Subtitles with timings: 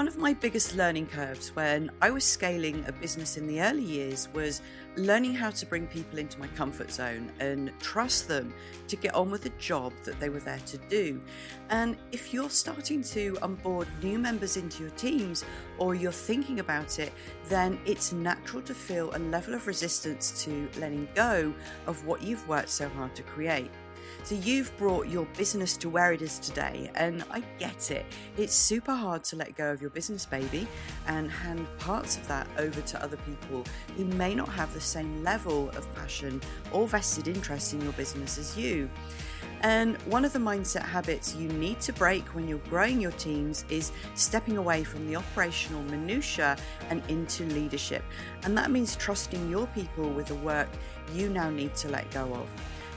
[0.00, 3.82] One of my biggest learning curves when I was scaling a business in the early
[3.82, 4.62] years was
[4.96, 8.54] learning how to bring people into my comfort zone and trust them
[8.88, 11.20] to get on with the job that they were there to do.
[11.68, 15.44] And if you're starting to onboard new members into your teams
[15.76, 17.12] or you're thinking about it,
[17.50, 21.52] then it's natural to feel a level of resistance to letting go
[21.86, 23.70] of what you've worked so hard to create.
[24.22, 28.06] So you've brought your business to where it is today, and I get it.
[28.36, 30.68] It's super hard to let go of your business baby
[31.06, 33.64] and hand parts of that over to other people
[33.96, 36.40] who may not have the same level of passion
[36.72, 38.88] or vested interest in your business as you.
[39.62, 43.64] And one of the mindset habits you need to break when you're growing your teams
[43.68, 46.56] is stepping away from the operational minutiae
[46.88, 48.02] and into leadership.
[48.42, 50.68] And that means trusting your people with the work
[51.12, 52.48] you now need to let go of.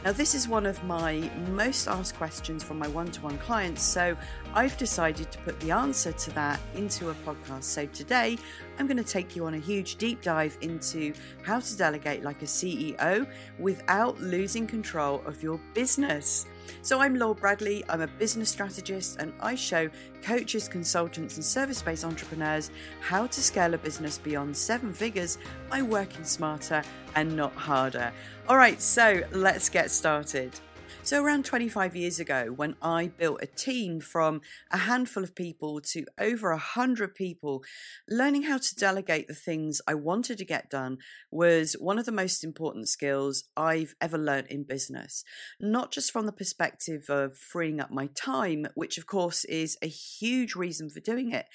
[0.03, 3.81] Now, this is one of my most asked questions from my one to one clients,
[3.81, 4.17] so
[4.53, 7.63] I've decided to put the answer to that into a podcast.
[7.63, 8.38] So, today
[8.77, 11.13] I'm going to take you on a huge deep dive into
[11.44, 13.25] how to delegate like a CEO
[13.59, 16.47] without losing control of your business.
[16.81, 19.89] So, I'm Laura Bradley, I'm a business strategist, and I show
[20.22, 25.38] coaches, consultants, and service based entrepreneurs how to scale a business beyond seven figures
[25.69, 26.84] by working smarter
[27.16, 28.11] and not harder.
[28.47, 30.59] All right, so let's get started.
[31.06, 34.40] So, around 25 years ago, when I built a team from
[34.72, 37.62] a handful of people to over 100 people,
[38.09, 42.14] learning how to delegate the things I wanted to get done was one of the
[42.14, 45.26] most important skills I've ever learned in business.
[45.59, 49.88] Not just from the perspective of freeing up my time, which of course is a
[49.88, 51.48] huge reason for doing it,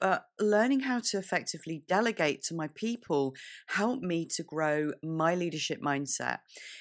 [0.00, 3.34] but learning how to effectively delegate to my people
[3.68, 6.38] helped me to grow my leadership mindset.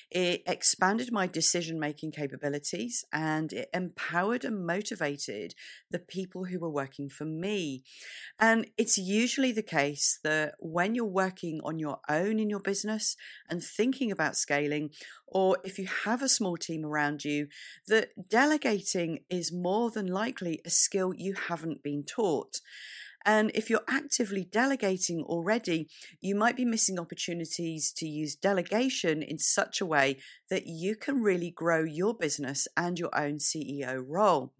[0.10, 5.56] It expanded my decision making capabilities and it empowered and motivated
[5.92, 7.84] the people who were working for me.
[8.40, 13.16] And it's usually the case that when you're working on your own in your business
[13.50, 14.92] and thinking about scaling,
[15.28, 17.48] or if you have a small team around you,
[17.88, 22.62] that delegating is more than likely a skill you haven't been taught.
[23.26, 25.90] And if you're actively delegating already,
[26.22, 30.18] you might be missing opportunities to use delegation in such a way
[30.50, 34.54] that you can really grow your business and your own CEO role.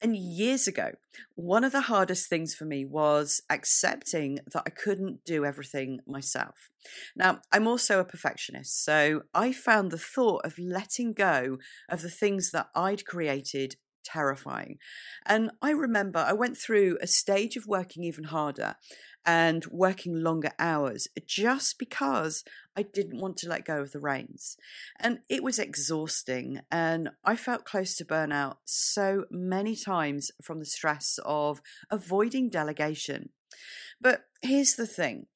[0.00, 0.92] And years ago,
[1.34, 6.70] one of the hardest things for me was accepting that I couldn't do everything myself.
[7.16, 12.10] Now, I'm also a perfectionist, so I found the thought of letting go of the
[12.10, 14.78] things that I'd created terrifying.
[15.26, 18.76] And I remember I went through a stage of working even harder
[19.24, 22.44] and working longer hours just because
[22.76, 24.56] I didn't want to let go of the reins.
[24.98, 26.60] And it was exhausting.
[26.70, 33.30] And I felt close to burnout so many times from the stress of avoiding delegation.
[34.00, 35.26] But here's the thing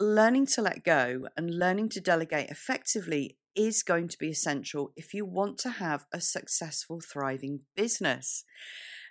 [0.00, 5.14] learning to let go and learning to delegate effectively is going to be essential if
[5.14, 8.44] you want to have a successful, thriving business.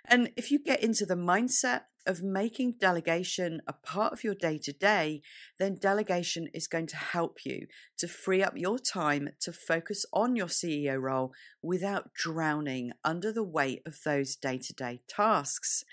[0.06, 4.58] And if you get into the mindset of making delegation a part of your day
[4.58, 5.22] to day,
[5.58, 7.66] then delegation is going to help you
[7.96, 11.32] to free up your time to focus on your CEO role
[11.62, 15.84] without drowning under the weight of those day to day tasks.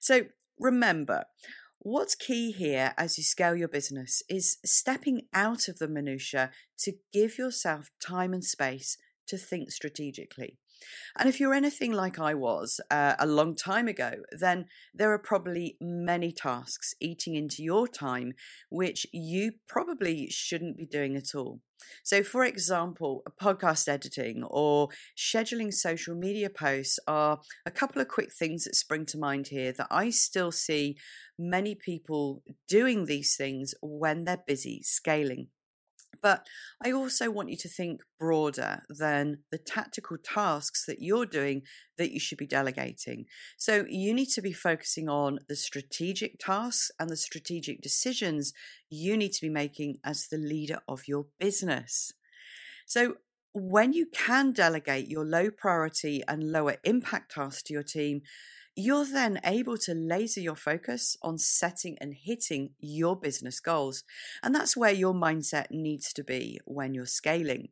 [0.00, 0.22] So
[0.58, 1.24] remember,
[1.82, 6.92] What's key here as you scale your business is stepping out of the minutiae to
[7.10, 8.98] give yourself time and space
[9.28, 10.58] to think strategically.
[11.18, 15.18] And if you're anything like I was uh, a long time ago, then there are
[15.18, 18.32] probably many tasks eating into your time
[18.70, 21.60] which you probably shouldn't be doing at all.
[22.02, 28.32] So, for example, podcast editing or scheduling social media posts are a couple of quick
[28.32, 30.96] things that spring to mind here that I still see
[31.38, 35.48] many people doing these things when they're busy scaling.
[36.22, 36.46] But
[36.84, 41.62] I also want you to think broader than the tactical tasks that you're doing
[41.98, 43.26] that you should be delegating.
[43.56, 48.52] So you need to be focusing on the strategic tasks and the strategic decisions
[48.90, 52.12] you need to be making as the leader of your business.
[52.86, 53.16] So
[53.52, 58.22] when you can delegate your low priority and lower impact tasks to your team,
[58.76, 64.04] you're then able to laser your focus on setting and hitting your business goals.
[64.42, 67.68] And that's where your mindset needs to be when you're scaling.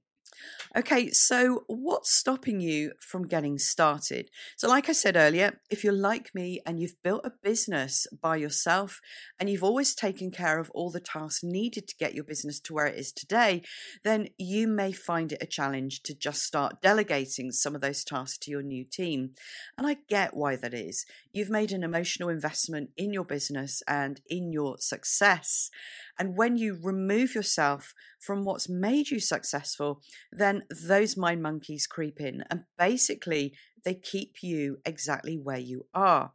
[0.76, 4.30] Okay, so what's stopping you from getting started?
[4.56, 8.36] So, like I said earlier, if you're like me and you've built a business by
[8.36, 9.00] yourself
[9.40, 12.74] and you've always taken care of all the tasks needed to get your business to
[12.74, 13.62] where it is today,
[14.04, 18.38] then you may find it a challenge to just start delegating some of those tasks
[18.38, 19.30] to your new team.
[19.78, 21.06] And I get why that is.
[21.32, 25.70] You've made an emotional investment in your business and in your success.
[26.18, 30.00] And when you remove yourself from what's made you successful,
[30.32, 33.54] then those mind monkeys creep in and basically
[33.84, 36.32] they keep you exactly where you are.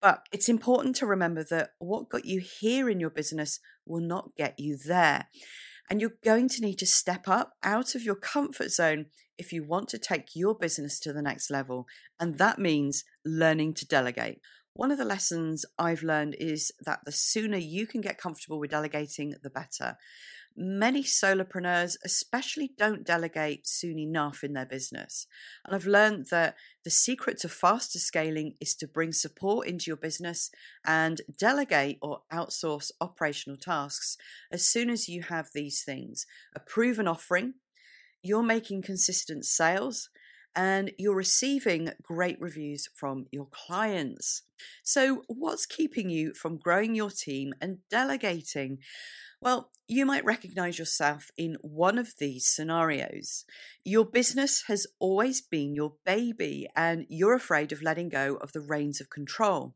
[0.00, 4.34] But it's important to remember that what got you here in your business will not
[4.36, 5.26] get you there.
[5.90, 9.06] And you're going to need to step up out of your comfort zone
[9.36, 11.86] if you want to take your business to the next level.
[12.18, 14.40] And that means learning to delegate.
[14.74, 18.70] One of the lessons I've learned is that the sooner you can get comfortable with
[18.70, 19.96] delegating, the better.
[20.56, 25.26] Many solopreneurs, especially, don't delegate soon enough in their business.
[25.64, 29.96] And I've learned that the secret to faster scaling is to bring support into your
[29.96, 30.50] business
[30.84, 34.16] and delegate or outsource operational tasks
[34.50, 37.54] as soon as you have these things a proven offering,
[38.22, 40.10] you're making consistent sales,
[40.54, 44.42] and you're receiving great reviews from your clients.
[44.82, 48.78] So, what's keeping you from growing your team and delegating?
[49.40, 53.44] Well, you might recognize yourself in one of these scenarios.
[53.84, 58.60] Your business has always been your baby, and you're afraid of letting go of the
[58.60, 59.74] reins of control.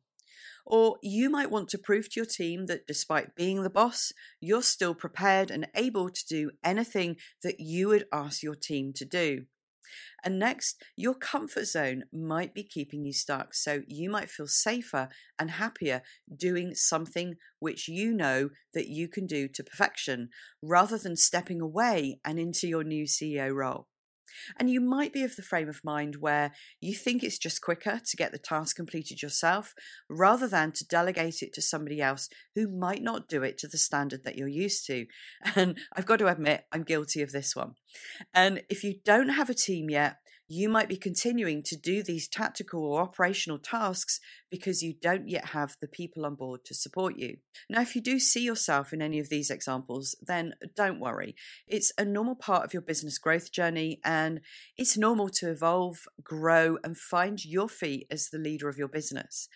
[0.66, 4.62] Or you might want to prove to your team that despite being the boss, you're
[4.62, 9.46] still prepared and able to do anything that you would ask your team to do.
[10.24, 13.54] And next, your comfort zone might be keeping you stuck.
[13.54, 15.08] So you might feel safer
[15.38, 16.02] and happier
[16.34, 20.28] doing something which you know that you can do to perfection
[20.62, 23.88] rather than stepping away and into your new CEO role.
[24.58, 28.00] And you might be of the frame of mind where you think it's just quicker
[28.04, 29.74] to get the task completed yourself
[30.08, 33.78] rather than to delegate it to somebody else who might not do it to the
[33.78, 35.06] standard that you're used to.
[35.56, 37.74] And I've got to admit, I'm guilty of this one.
[38.32, 40.16] And if you don't have a team yet,
[40.54, 44.20] you might be continuing to do these tactical or operational tasks
[44.50, 47.38] because you don't yet have the people on board to support you.
[47.68, 51.34] Now, if you do see yourself in any of these examples, then don't worry.
[51.66, 54.40] It's a normal part of your business growth journey, and
[54.76, 59.48] it's normal to evolve, grow, and find your feet as the leader of your business.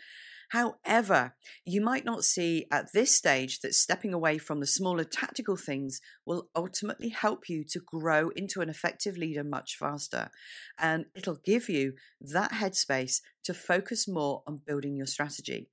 [0.48, 1.34] However,
[1.64, 6.00] you might not see at this stage that stepping away from the smaller tactical things
[6.24, 10.30] will ultimately help you to grow into an effective leader much faster.
[10.78, 15.68] And it'll give you that headspace to focus more on building your strategy.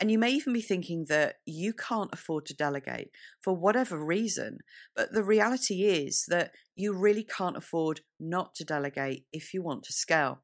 [0.00, 3.10] And you may even be thinking that you can't afford to delegate
[3.40, 4.58] for whatever reason.
[4.94, 9.82] But the reality is that you really can't afford not to delegate if you want
[9.84, 10.42] to scale.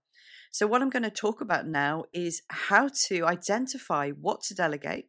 [0.53, 5.07] So, what I'm going to talk about now is how to identify what to delegate.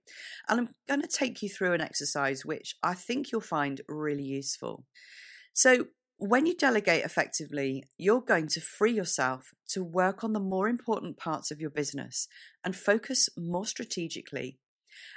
[0.47, 4.23] And I'm going to take you through an exercise which I think you'll find really
[4.23, 4.85] useful.
[5.53, 5.87] So,
[6.17, 11.17] when you delegate effectively, you're going to free yourself to work on the more important
[11.17, 12.29] parts of your business
[12.63, 14.59] and focus more strategically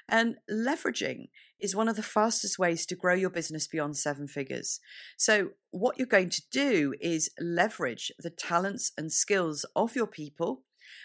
[0.09, 1.29] and leveraging
[1.61, 4.81] is one of the fastest ways to grow your business beyond seven figures.
[5.17, 10.63] So, what you're going to do is leverage the talents and skills of your people,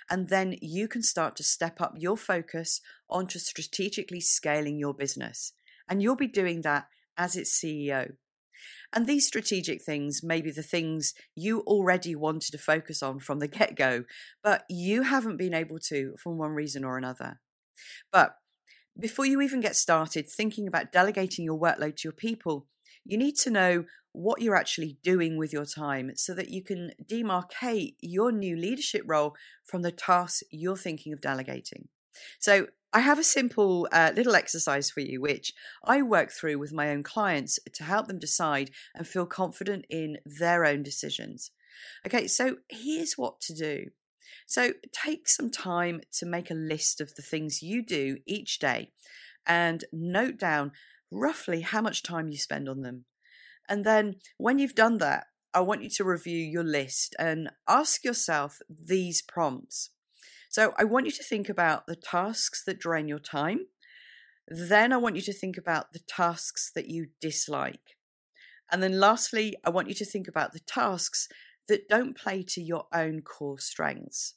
[0.10, 5.54] and then you can start to step up your focus onto strategically scaling your business.
[5.88, 6.88] And you'll be doing that
[7.18, 8.14] as its CEO.
[8.94, 13.40] And these strategic things may be the things you already wanted to focus on from
[13.40, 14.04] the get go,
[14.44, 17.40] but you haven't been able to for one reason or another.
[18.12, 18.36] But
[19.00, 22.68] before you even get started thinking about delegating your workload to your people,
[23.06, 26.92] you need to know what you're actually doing with your time so that you can
[27.10, 31.88] demarcate your new leadership role from the tasks you're thinking of delegating.
[32.40, 36.74] So, I have a simple uh, little exercise for you, which I work through with
[36.74, 41.52] my own clients to help them decide and feel confident in their own decisions.
[42.06, 43.92] Okay, so here's what to do.
[44.52, 48.92] So take some time to make a list of the things you do each day
[49.48, 50.74] and note down
[51.10, 53.06] roughly how much time you spend on them.
[53.70, 58.04] And then when you've done that, I want you to review your list and ask
[58.04, 59.92] yourself these prompts.
[60.50, 63.68] So I want you to think about the tasks that drain your time.
[64.50, 67.96] Then I want you to think about the tasks that you dislike.
[68.70, 71.30] And then lastly, I want you to think about the tasks
[71.70, 74.34] that don't play to your own core strengths.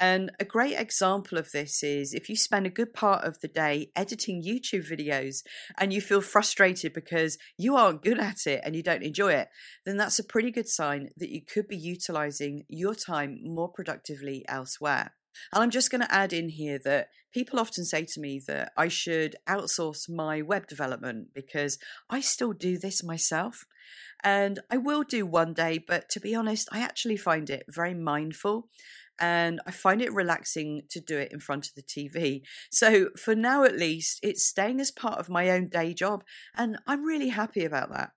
[0.00, 3.48] And a great example of this is if you spend a good part of the
[3.48, 5.42] day editing YouTube videos
[5.76, 9.48] and you feel frustrated because you aren't good at it and you don't enjoy it,
[9.84, 14.42] then that's a pretty good sign that you could be utilizing your time more productively
[14.48, 15.12] elsewhere.
[15.52, 18.72] And I'm just going to add in here that people often say to me that
[18.76, 21.78] I should outsource my web development because
[22.08, 23.64] I still do this myself.
[24.22, 27.94] And I will do one day, but to be honest, I actually find it very
[27.94, 28.68] mindful
[29.20, 32.42] and I find it relaxing to do it in front of the TV.
[32.70, 36.24] So for now, at least, it's staying as part of my own day job,
[36.56, 38.12] and I'm really happy about that.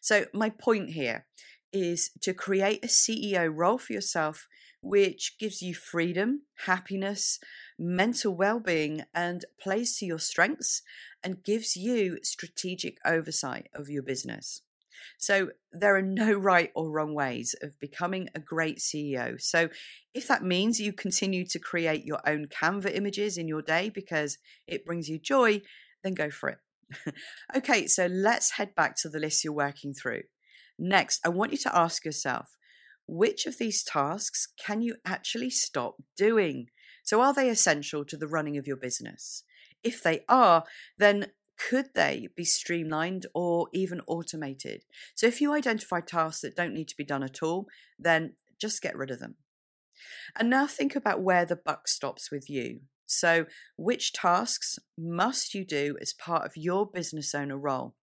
[0.00, 1.26] So, my point here
[1.72, 4.48] is to create a CEO role for yourself
[4.82, 7.40] which gives you freedom, happiness,
[7.78, 10.82] mental well being, and plays to your strengths
[11.24, 14.62] and gives you strategic oversight of your business.
[15.18, 19.40] So, there are no right or wrong ways of becoming a great CEO.
[19.40, 19.68] So,
[20.14, 24.38] if that means you continue to create your own Canva images in your day because
[24.66, 25.62] it brings you joy,
[26.02, 26.58] then go for it.
[27.56, 30.22] okay, so let's head back to the list you're working through.
[30.78, 32.56] Next, I want you to ask yourself
[33.08, 36.66] which of these tasks can you actually stop doing?
[37.02, 39.44] So, are they essential to the running of your business?
[39.82, 40.64] If they are,
[40.98, 44.84] then could they be streamlined or even automated?
[45.14, 47.66] So, if you identify tasks that don't need to be done at all,
[47.98, 49.36] then just get rid of them.
[50.38, 52.80] And now think about where the buck stops with you.
[53.06, 53.46] So,
[53.76, 57.94] which tasks must you do as part of your business owner role?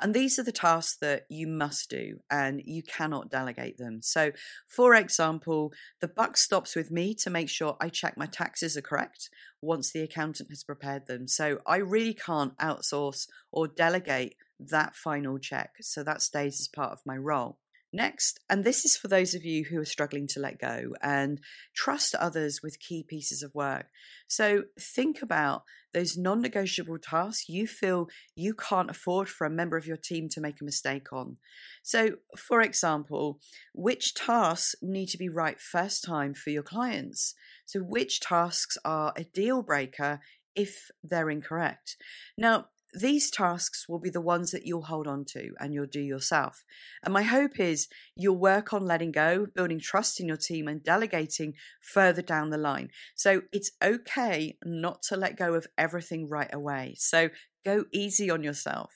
[0.00, 4.00] And these are the tasks that you must do and you cannot delegate them.
[4.00, 4.30] So,
[4.66, 8.82] for example, the buck stops with me to make sure I check my taxes are
[8.82, 9.28] correct
[9.60, 11.28] once the accountant has prepared them.
[11.28, 15.76] So, I really can't outsource or delegate that final check.
[15.80, 17.58] So, that stays as part of my role.
[17.92, 21.40] Next, and this is for those of you who are struggling to let go and
[21.74, 23.86] trust others with key pieces of work.
[24.26, 25.62] So think about
[25.94, 30.28] those non negotiable tasks you feel you can't afford for a member of your team
[30.30, 31.38] to make a mistake on.
[31.82, 33.40] So, for example,
[33.72, 37.34] which tasks need to be right first time for your clients?
[37.64, 40.20] So, which tasks are a deal breaker
[40.54, 41.96] if they're incorrect?
[42.36, 46.00] Now, these tasks will be the ones that you'll hold on to and you'll do
[46.00, 46.64] yourself.
[47.04, 50.82] And my hope is you'll work on letting go, building trust in your team, and
[50.82, 52.90] delegating further down the line.
[53.14, 56.94] So it's okay not to let go of everything right away.
[56.96, 57.28] So
[57.64, 58.92] go easy on yourself.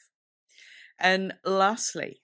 [0.98, 2.20] And lastly,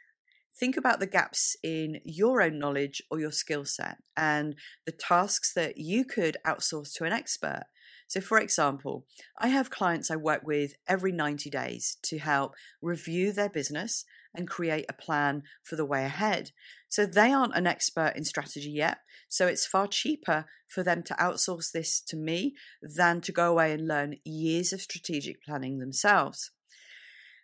[0.58, 4.54] think about the gaps in your own knowledge or your skill set and
[4.86, 7.64] the tasks that you could outsource to an expert
[8.08, 9.04] so, for example,
[9.36, 14.48] I have clients I work with every 90 days to help review their business and
[14.48, 16.52] create a plan for the way ahead.
[16.88, 19.00] So, they aren't an expert in strategy yet.
[19.28, 23.72] So, it's far cheaper for them to outsource this to me than to go away
[23.72, 26.50] and learn years of strategic planning themselves.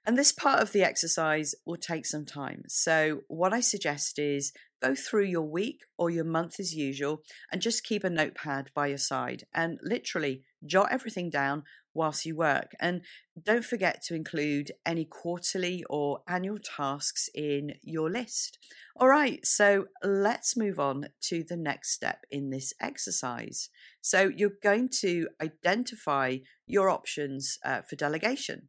[0.07, 2.65] And this part of the exercise will take some time.
[2.69, 4.53] So, what I suggest is
[4.83, 8.89] go through your week or your month as usual and just keep a notepad by
[8.89, 12.73] your side and literally jot everything down whilst you work.
[12.81, 13.03] And
[13.41, 18.59] don't forget to include any quarterly or annual tasks in your list.
[18.97, 23.71] All right, so let's move on to the next step in this exercise.
[24.01, 28.69] So you're going to identify your options uh, for delegation.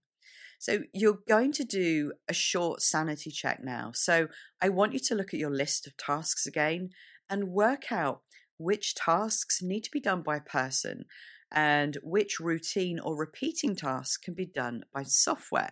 [0.60, 3.92] So you're going to do a short sanity check now.
[3.94, 4.28] So
[4.62, 6.92] I want you to look at your list of tasks again
[7.30, 8.22] and work out
[8.58, 11.06] which tasks need to be done by a person
[11.52, 15.72] and which routine or repeating tasks can be done by software.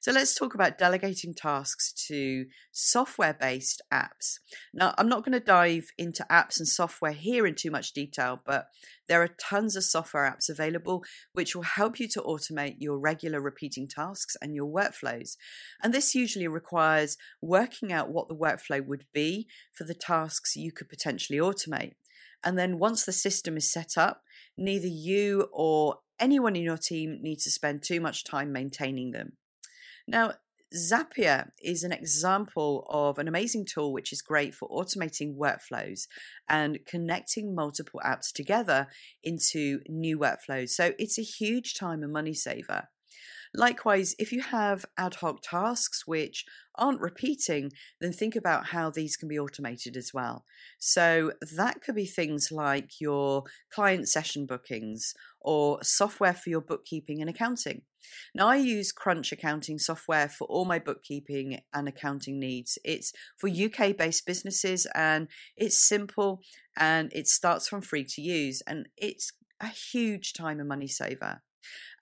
[0.00, 4.38] So let's talk about delegating tasks to software based apps.
[4.72, 8.40] Now, I'm not going to dive into apps and software here in too much detail,
[8.44, 8.66] but
[9.08, 13.40] there are tons of software apps available which will help you to automate your regular
[13.40, 15.36] repeating tasks and your workflows.
[15.82, 20.72] And this usually requires working out what the workflow would be for the tasks you
[20.72, 21.92] could potentially automate.
[22.44, 24.22] And then once the system is set up,
[24.56, 29.32] neither you or anyone in your team needs to spend too much time maintaining them.
[30.06, 30.34] Now,
[30.74, 36.06] Zapier is an example of an amazing tool which is great for automating workflows
[36.48, 38.86] and connecting multiple apps together
[39.24, 40.70] into new workflows.
[40.70, 42.88] So it's a huge time and money saver.
[43.54, 46.44] Likewise, if you have ad hoc tasks which
[46.76, 50.44] aren't repeating, then think about how these can be automated as well.
[50.78, 57.20] So that could be things like your client session bookings or software for your bookkeeping
[57.20, 57.82] and accounting.
[58.34, 62.78] Now, I use Crunch accounting software for all my bookkeeping and accounting needs.
[62.84, 66.42] It's for UK based businesses and it's simple
[66.78, 71.42] and it starts from free to use, and it's a huge time and money saver.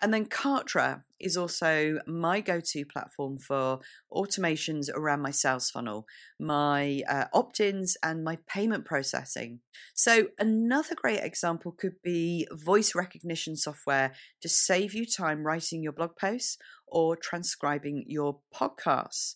[0.01, 3.81] And then Kartra is also my go to platform for
[4.13, 6.07] automations around my sales funnel,
[6.39, 9.61] my uh, opt ins, and my payment processing.
[9.95, 14.13] So, another great example could be voice recognition software
[14.43, 19.35] to save you time writing your blog posts or transcribing your podcasts.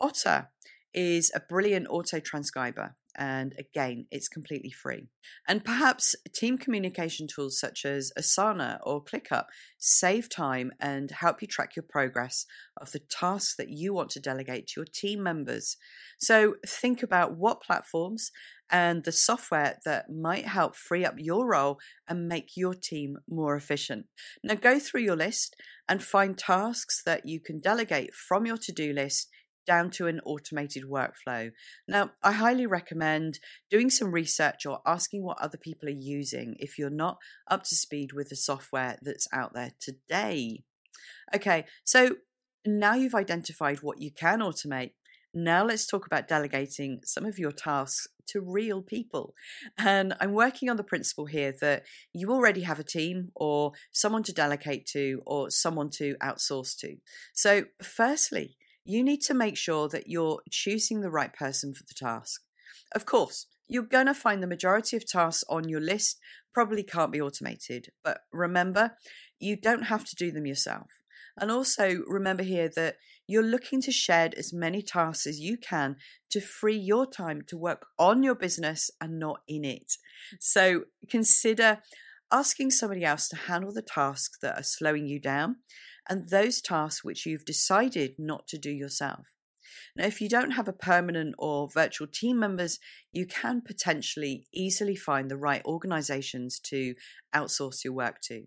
[0.00, 0.50] Otter
[0.94, 5.08] is a brilliant auto transcriber and again, it's completely free.
[5.48, 9.46] And perhaps team communication tools such as Asana or ClickUp
[9.78, 12.46] save time and help you track your progress
[12.76, 15.76] of the tasks that you want to delegate to your team members.
[16.18, 18.30] So think about what platforms
[18.70, 23.56] and the software that might help free up your role and make your team more
[23.56, 24.06] efficient.
[24.42, 25.56] Now, go through your list
[25.88, 29.30] and find tasks that you can delegate from your to do list
[29.66, 31.50] down to an automated workflow.
[31.86, 36.78] Now, I highly recommend doing some research or asking what other people are using if
[36.78, 37.18] you're not
[37.50, 40.62] up to speed with the software that's out there today.
[41.34, 42.16] Okay, so
[42.64, 44.92] now you've identified what you can automate.
[45.34, 49.34] Now let's talk about delegating some of your tasks to real people.
[49.76, 54.22] And I'm working on the principle here that you already have a team or someone
[54.24, 56.96] to delegate to or someone to outsource to.
[57.34, 58.56] So, firstly,
[58.86, 62.42] you need to make sure that you're choosing the right person for the task.
[62.94, 66.18] Of course, you're going to find the majority of tasks on your list
[66.54, 68.92] probably can't be automated, but remember,
[69.38, 70.86] you don't have to do them yourself.
[71.38, 75.96] And also remember here that you're looking to shed as many tasks as you can
[76.30, 79.94] to free your time to work on your business and not in it.
[80.40, 81.80] So consider
[82.32, 85.56] asking somebody else to handle the tasks that are slowing you down
[86.08, 89.28] and those tasks which you've decided not to do yourself.
[89.96, 92.78] Now, if you don't have a permanent or virtual team members,
[93.12, 96.94] you can potentially easily find the right organizations to
[97.34, 98.46] outsource your work to.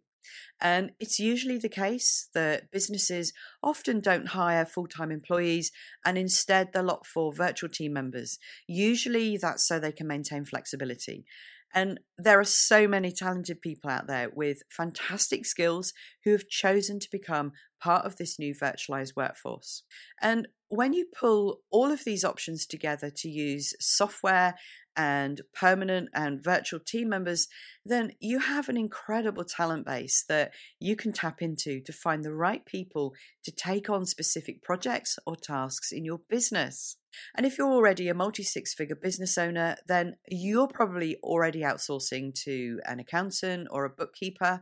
[0.62, 5.72] And it's usually the case that businesses often don't hire full time employees
[6.06, 8.38] and instead they'll opt for virtual team members.
[8.68, 11.26] Usually that's so they can maintain flexibility.
[11.74, 17.00] And there are so many talented people out there with fantastic skills who have chosen
[17.00, 19.84] to become part of this new virtualized workforce.
[20.22, 24.56] And when you pull all of these options together to use software
[25.00, 27.48] and permanent and virtual team members,
[27.86, 32.34] then you have an incredible talent base that you can tap into to find the
[32.34, 33.14] right people
[33.46, 36.98] to take on specific projects or tasks in your business.
[37.34, 42.36] And if you're already a multi six figure business owner, then you're probably already outsourcing
[42.44, 44.60] to an accountant or a bookkeeper,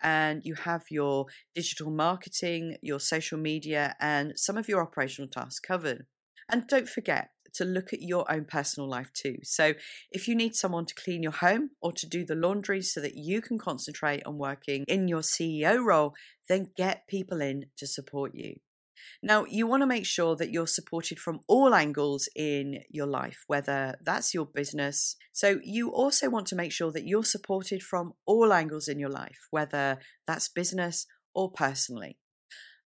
[0.00, 5.58] and you have your digital marketing, your social media, and some of your operational tasks
[5.58, 6.06] covered.
[6.48, 9.38] And don't forget, to look at your own personal life too.
[9.42, 9.74] So,
[10.10, 13.16] if you need someone to clean your home or to do the laundry so that
[13.16, 16.14] you can concentrate on working in your CEO role,
[16.48, 18.56] then get people in to support you.
[19.22, 23.44] Now, you want to make sure that you're supported from all angles in your life,
[23.46, 25.16] whether that's your business.
[25.32, 29.10] So, you also want to make sure that you're supported from all angles in your
[29.10, 32.18] life, whether that's business or personally.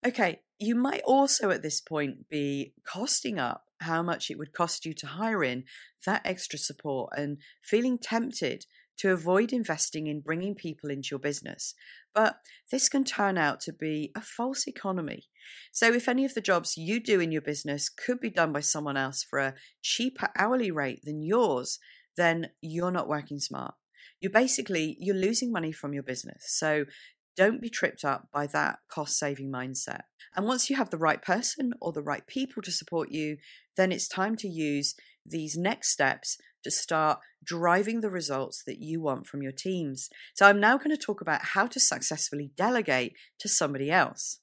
[0.07, 4.85] Okay, you might also at this point be costing up how much it would cost
[4.85, 5.65] you to hire in
[6.05, 8.67] that extra support and feeling tempted
[8.97, 11.75] to avoid investing in bringing people into your business.
[12.15, 12.39] But
[12.71, 15.25] this can turn out to be a false economy.
[15.73, 18.61] So, if any of the jobs you do in your business could be done by
[18.61, 21.79] someone else for a cheaper hourly rate than yours,
[22.17, 23.75] then you're not working smart.
[24.21, 26.45] You're basically you're losing money from your business.
[26.47, 26.85] So
[27.37, 30.03] don't be tripped up by that cost saving mindset.
[30.37, 33.39] And once you have the right person or the right people to support you,
[33.77, 34.95] then it's time to use
[35.27, 40.09] these next steps to start driving the results that you want from your teams.
[40.35, 44.41] So I'm now going to talk about how to successfully delegate to somebody else.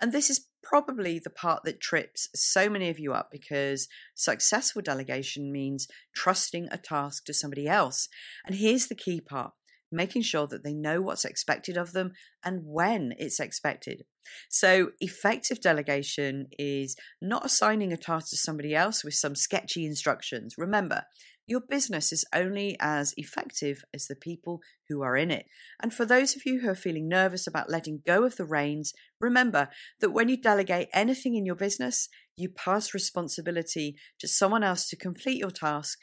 [0.00, 4.82] And this is probably the part that trips so many of you up because successful
[4.82, 8.08] delegation means trusting a task to somebody else.
[8.44, 9.52] And here's the key part
[9.90, 12.12] making sure that they know what's expected of them
[12.44, 14.04] and when it's expected.
[14.48, 20.56] So, effective delegation is not assigning a task to somebody else with some sketchy instructions.
[20.58, 21.04] Remember,
[21.48, 25.46] your business is only as effective as the people who are in it.
[25.80, 28.92] And for those of you who are feeling nervous about letting go of the reins,
[29.20, 29.68] remember
[30.00, 34.96] that when you delegate anything in your business, you pass responsibility to someone else to
[34.96, 36.00] complete your task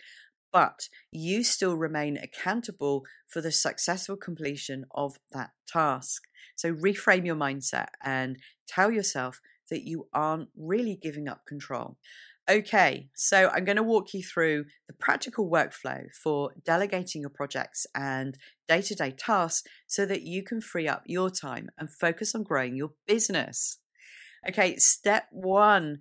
[0.53, 6.23] but you still remain accountable for the successful completion of that task.
[6.55, 8.37] So reframe your mindset and
[8.67, 11.97] tell yourself that you aren't really giving up control.
[12.49, 17.87] Okay, so I'm going to walk you through the practical workflow for delegating your projects
[17.95, 18.37] and
[18.67, 22.43] day to day tasks so that you can free up your time and focus on
[22.43, 23.79] growing your business.
[24.47, 25.99] Okay, step one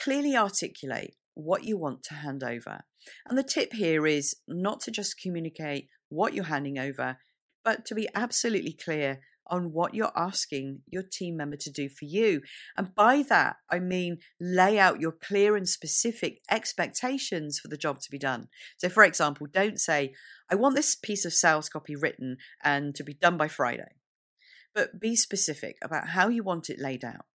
[0.00, 2.82] clearly articulate what you want to hand over.
[3.26, 7.18] And the tip here is not to just communicate what you're handing over,
[7.64, 12.04] but to be absolutely clear on what you're asking your team member to do for
[12.04, 12.40] you.
[12.76, 18.00] And by that, I mean lay out your clear and specific expectations for the job
[18.00, 18.48] to be done.
[18.78, 20.14] So, for example, don't say,
[20.50, 23.96] I want this piece of sales copy written and to be done by Friday.
[24.74, 27.26] But be specific about how you want it laid out,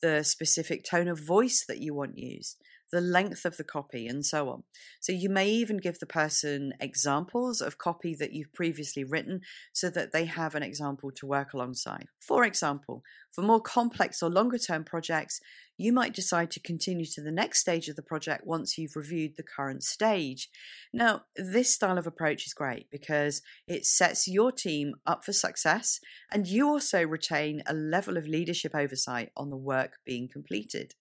[0.00, 2.56] the specific tone of voice that you want used,
[2.92, 4.62] the length of the copy, and so on.
[5.00, 9.40] So you may even give the person examples of copy that you've previously written
[9.72, 12.08] so that they have an example to work alongside.
[12.18, 15.40] For example, for more complex or longer term projects,
[15.78, 19.36] you might decide to continue to the next stage of the project once you've reviewed
[19.36, 20.48] the current stage.
[20.92, 26.00] Now, this style of approach is great because it sets your team up for success
[26.32, 30.94] and you also retain a level of leadership oversight on the work being completed.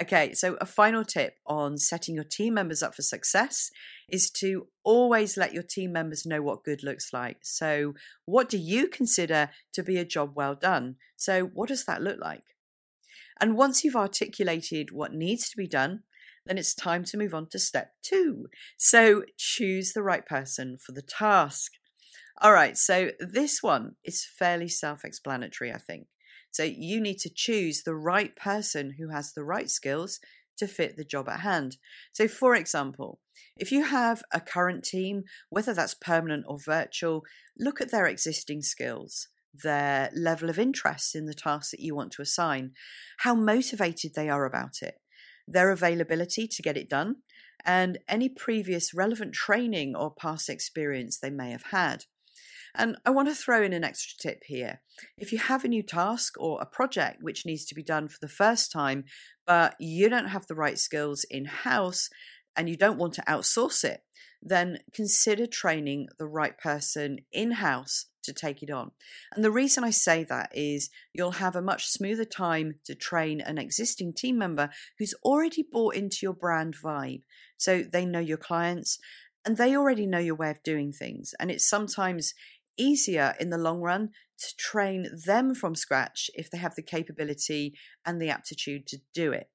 [0.00, 3.70] Okay, so a final tip on setting your team members up for success
[4.08, 7.38] is to always let your team members know what good looks like.
[7.42, 10.96] So, what do you consider to be a job well done?
[11.16, 12.44] So, what does that look like?
[13.40, 16.04] And once you've articulated what needs to be done,
[16.46, 18.46] then it's time to move on to step two.
[18.76, 21.72] So, choose the right person for the task.
[22.40, 26.06] All right, so this one is fairly self explanatory, I think.
[26.58, 30.18] So you need to choose the right person who has the right skills
[30.56, 31.76] to fit the job at hand.
[32.12, 33.20] So, for example,
[33.56, 37.22] if you have a current team, whether that's permanent or virtual,
[37.56, 42.10] look at their existing skills, their level of interest in the task that you want
[42.14, 42.72] to assign,
[43.18, 44.96] how motivated they are about it,
[45.46, 47.18] their availability to get it done,
[47.64, 52.06] and any previous relevant training or past experience they may have had.
[52.78, 54.80] And I want to throw in an extra tip here.
[55.18, 58.18] If you have a new task or a project which needs to be done for
[58.20, 59.04] the first time,
[59.44, 62.08] but you don't have the right skills in house
[62.54, 64.02] and you don't want to outsource it,
[64.40, 68.92] then consider training the right person in house to take it on.
[69.34, 73.40] And the reason I say that is you'll have a much smoother time to train
[73.40, 77.22] an existing team member who's already bought into your brand vibe.
[77.56, 78.98] So they know your clients
[79.44, 81.34] and they already know your way of doing things.
[81.40, 82.34] And it's sometimes
[82.78, 87.74] easier in the long run to train them from scratch if they have the capability
[88.06, 89.50] and the aptitude to do it.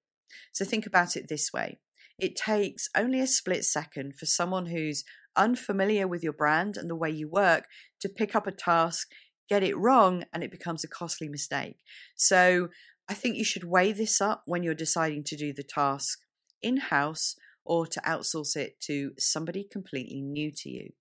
[0.51, 1.79] So think about it this way
[2.19, 5.03] it takes only a split second for someone who's
[5.35, 7.65] unfamiliar with your brand and the way you work
[7.99, 9.09] to pick up a task,
[9.49, 11.77] get it wrong, and it becomes a costly mistake.
[12.15, 12.69] So
[13.09, 16.19] I think you should weigh this up when you're deciding to do the task
[16.61, 20.93] in house or to outsource it to somebody completely new to you.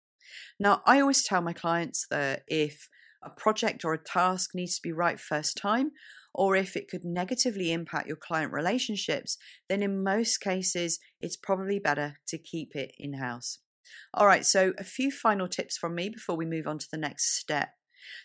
[0.59, 2.89] Now, I always tell my clients that if
[3.23, 5.93] a project or a task needs to be right first time,
[6.35, 9.37] or if it could negatively impact your client relationships,
[9.69, 13.59] then in most cases, it's probably better to keep it in house.
[14.15, 16.99] All right, so a few final tips from me before we move on to the
[16.99, 17.71] next step.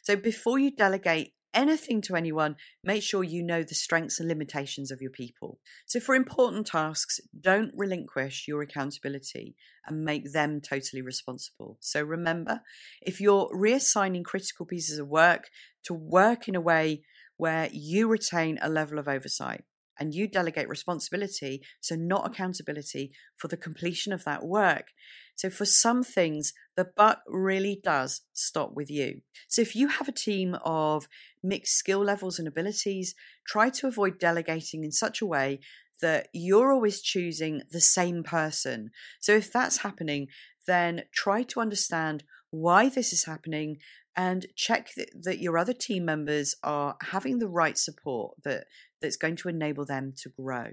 [0.04, 4.91] So, before you delegate anything to anyone, make sure you know the strengths and limitations
[4.91, 5.60] of your people.
[5.86, 11.78] So, for important tasks, don't relinquish your accountability and make them totally responsible.
[11.82, 12.62] So, remember,
[13.02, 15.50] if you're reassigning critical pieces of work
[15.86, 17.02] to work in a way
[17.38, 19.63] where you retain a level of oversight,
[20.00, 24.89] and you delegate responsibility, so not accountability, for the completion of that work.
[25.38, 29.21] So, for some things, the buck really does stop with you.
[29.47, 31.08] So, if you have a team of
[31.43, 33.13] mixed skill levels and abilities,
[33.47, 35.60] try to avoid delegating in such a way
[36.02, 38.89] that you're always choosing the same person.
[39.19, 40.28] So, if that's happening,
[40.65, 43.78] then try to understand why this is happening
[44.15, 48.65] and check that, that your other team members are having the right support that
[49.00, 50.71] that's going to enable them to grow.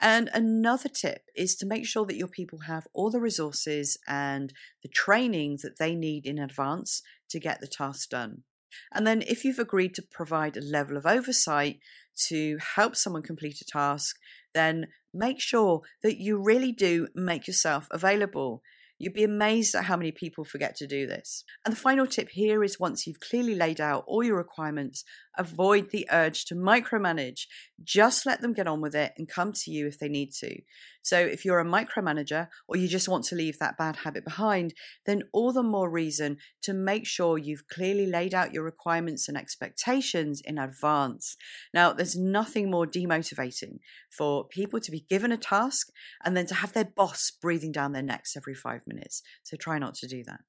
[0.00, 4.52] And another tip is to make sure that your people have all the resources and
[4.82, 8.44] the training that they need in advance to get the task done.
[8.92, 11.80] And then, if you've agreed to provide a level of oversight
[12.28, 14.16] to help someone complete a task,
[14.54, 18.62] then make sure that you really do make yourself available.
[18.98, 21.44] You'd be amazed at how many people forget to do this.
[21.64, 25.04] And the final tip here is once you've clearly laid out all your requirements,
[25.36, 27.46] avoid the urge to micromanage.
[27.82, 30.60] Just let them get on with it and come to you if they need to.
[31.02, 34.74] So, if you're a micromanager or you just want to leave that bad habit behind,
[35.06, 39.36] then all the more reason to make sure you've clearly laid out your requirements and
[39.36, 41.36] expectations in advance.
[41.72, 43.78] Now, there's nothing more demotivating
[44.10, 45.88] for people to be given a task
[46.24, 49.22] and then to have their boss breathing down their necks every five minutes.
[49.42, 50.40] So, try not to do that.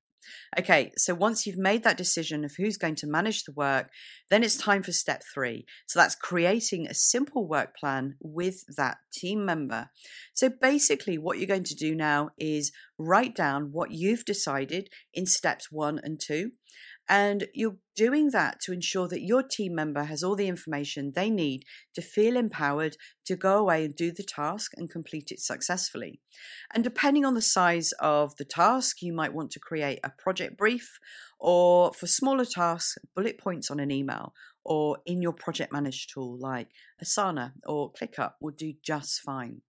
[0.58, 3.90] Okay, so once you've made that decision of who's going to manage the work,
[4.30, 5.66] then it's time for step three.
[5.88, 9.90] So that's creating a simple work plan with that team member.
[10.34, 15.26] So basically, what you're going to do now is write down what you've decided in
[15.26, 16.52] steps one and two.
[17.10, 21.32] And you're doing that to ensure that your team member has all the information they
[21.32, 22.95] need to feel empowered
[23.26, 26.22] to go away and do the task and complete it successfully.
[26.74, 30.56] And depending on the size of the task, you might want to create a project
[30.56, 31.00] brief,
[31.39, 36.38] or for smaller tasks, bullet points on an email, or in your project manage tool
[36.38, 36.67] like
[37.04, 39.62] Asana or ClickUp will do just fine.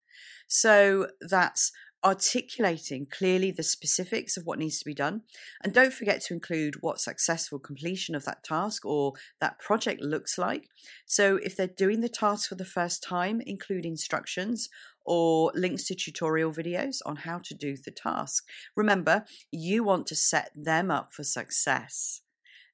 [0.46, 1.72] So that's
[2.04, 5.22] articulating clearly the specifics of what needs to be done.
[5.62, 10.38] And don't forget to include what successful completion of that task or that project looks
[10.38, 10.68] like.
[11.06, 14.68] So if they're doing the task for the first time, include instructions
[15.04, 18.46] or links to tutorial videos on how to do the task.
[18.74, 22.22] Remember, you want to set them up for success.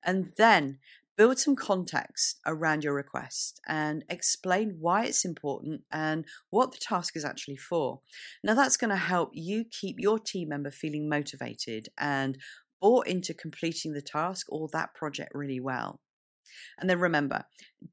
[0.05, 0.79] And then
[1.16, 7.16] Build some context around your request and explain why it's important and what the task
[7.16, 8.00] is actually for.
[8.44, 12.37] Now, that's going to help you keep your team member feeling motivated and
[12.81, 16.00] bought into completing the task or that project really well.
[16.79, 17.44] And then remember,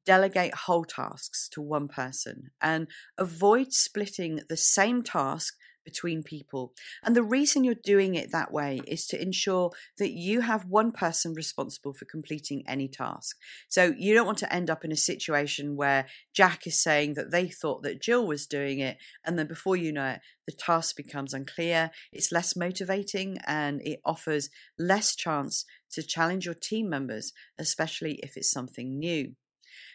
[0.06, 6.74] delegate whole tasks to one person and avoid splitting the same task between people.
[7.04, 10.92] And the reason you're doing it that way is to ensure that you have one
[10.92, 13.38] person responsible for completing any task.
[13.68, 17.32] So you don't want to end up in a situation where Jack is saying that
[17.32, 20.96] they thought that Jill was doing it, and then before you know it, the task
[20.96, 27.34] becomes unclear, it's less motivating, and it offers less chance to challenge your team members,
[27.58, 29.36] especially if it's something new.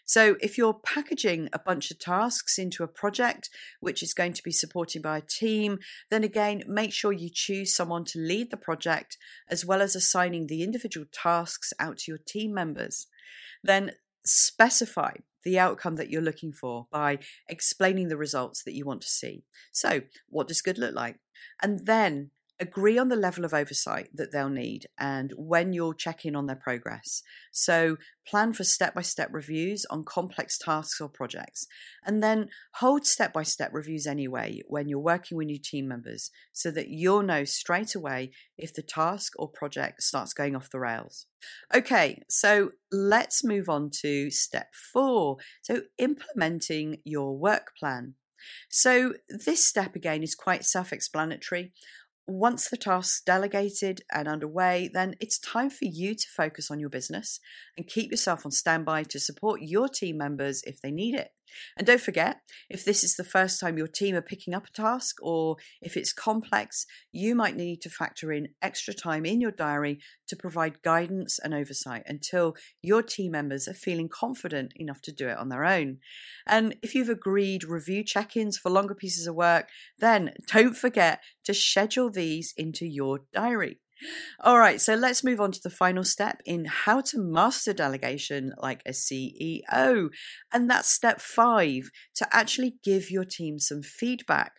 [0.09, 4.43] So, if you're packaging a bunch of tasks into a project which is going to
[4.43, 8.57] be supported by a team, then again, make sure you choose someone to lead the
[8.57, 9.19] project
[9.51, 13.07] as well as assigning the individual tasks out to your team members.
[13.63, 13.93] Then
[14.25, 15.13] specify
[15.45, 19.45] the outcome that you're looking for by explaining the results that you want to see.
[19.73, 21.17] So, what does good look like?
[21.63, 26.25] And then agree on the level of oversight that they'll need and when you'll check
[26.25, 27.23] in on their progress.
[27.53, 31.67] So, plan for step by step reviews on complex tasks or projects,
[32.05, 36.31] and then hold step by step reviews anyway when you're working with new team members
[36.53, 40.81] so that you'll know straight away if the task or project starts going off the
[40.81, 41.27] rails.
[41.75, 45.37] Okay, so let's move on to step four.
[45.63, 48.15] So, implementing your work plan.
[48.69, 51.73] So, this step again is quite self explanatory
[52.29, 56.91] once the task's delegated and underway, then it's time for you to focus on your
[56.91, 57.41] business
[57.77, 61.31] and keep yourself on standby to support your team members if they need it.
[61.77, 64.73] And don't forget, if this is the first time your team are picking up a
[64.73, 69.51] task or if it's complex, you might need to factor in extra time in your
[69.51, 75.13] diary to provide guidance and oversight until your team members are feeling confident enough to
[75.13, 75.99] do it on their own.
[76.47, 81.21] And if you've agreed review check ins for longer pieces of work, then don't forget
[81.45, 83.79] to schedule these into your diary.
[84.41, 88.55] All right, so let's move on to the final step in how to master delegation
[88.59, 90.11] like a CEO.
[90.53, 94.53] And that's step five to actually give your team some feedback.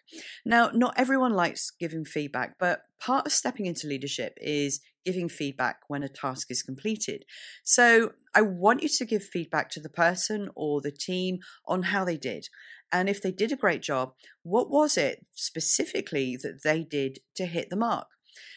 [0.46, 5.78] Now, not everyone likes giving feedback, but part of stepping into leadership is giving feedback
[5.88, 7.24] when a task is completed.
[7.64, 12.04] So I want you to give feedback to the person or the team on how
[12.04, 12.50] they did.
[12.92, 17.46] And if they did a great job, what was it specifically that they did to
[17.46, 18.08] hit the mark?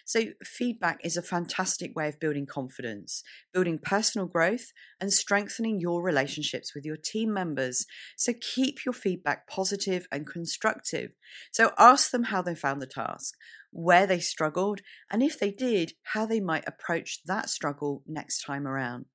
[0.04, 6.02] So, feedback is a fantastic way of building confidence, building personal growth, and strengthening your
[6.02, 7.86] relationships with your team members.
[8.16, 11.14] So, keep your feedback positive and constructive.
[11.50, 13.34] So, ask them how they found the task,
[13.70, 18.66] where they struggled, and if they did, how they might approach that struggle next time
[18.66, 19.06] around.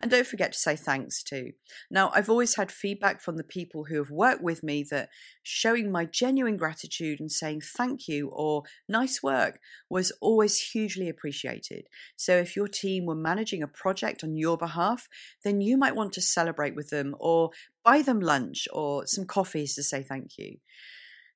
[0.00, 1.52] And don't forget to say thanks too.
[1.90, 5.08] Now, I've always had feedback from the people who have worked with me that
[5.42, 11.86] showing my genuine gratitude and saying thank you or nice work was always hugely appreciated.
[12.16, 15.08] So, if your team were managing a project on your behalf,
[15.44, 17.50] then you might want to celebrate with them or
[17.84, 20.58] buy them lunch or some coffees to say thank you.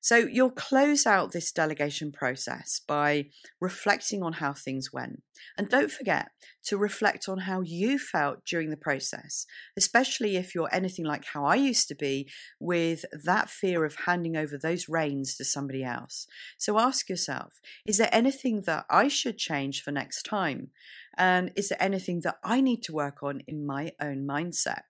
[0.03, 3.27] So you'll close out this delegation process by
[3.61, 5.23] reflecting on how things went.
[5.57, 6.27] And don't forget
[6.65, 9.45] to reflect on how you felt during the process,
[9.77, 14.35] especially if you're anything like how I used to be with that fear of handing
[14.35, 16.27] over those reins to somebody else.
[16.57, 20.71] So ask yourself is there anything that I should change for next time?
[21.17, 24.81] And is there anything that I need to work on in my own mindset?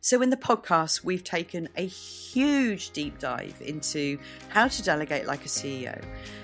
[0.00, 5.44] So, in the podcast, we've taken a huge deep dive into how to delegate like
[5.44, 6.02] a CEO.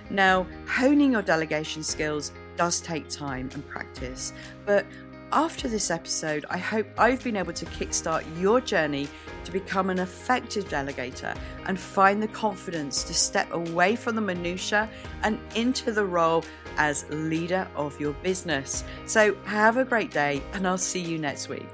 [0.09, 4.33] Now, honing your delegation skills does take time and practice,
[4.67, 4.87] but
[5.33, 9.09] after this episode, I hope I've been able to kickstart your journey
[9.45, 14.89] to become an effective delegator and find the confidence to step away from the minutiae
[15.23, 16.45] and into the role
[16.79, 18.85] as leader of your business.
[19.07, 21.69] So, have a great day, and I'll see you next week.